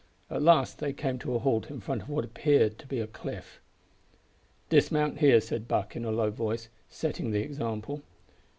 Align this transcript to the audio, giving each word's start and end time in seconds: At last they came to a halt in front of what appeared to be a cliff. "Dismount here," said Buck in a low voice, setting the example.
At 0.31 0.41
last 0.41 0.79
they 0.79 0.93
came 0.93 1.19
to 1.19 1.35
a 1.35 1.37
halt 1.37 1.69
in 1.69 1.79
front 1.79 2.01
of 2.01 2.09
what 2.09 2.25
appeared 2.25 2.79
to 2.79 2.87
be 2.87 2.99
a 2.99 3.05
cliff. 3.05 3.59
"Dismount 4.67 5.19
here," 5.19 5.39
said 5.39 5.67
Buck 5.67 5.95
in 5.95 6.05
a 6.05 6.11
low 6.11 6.31
voice, 6.31 6.69
setting 6.89 7.29
the 7.29 7.43
example. 7.43 8.01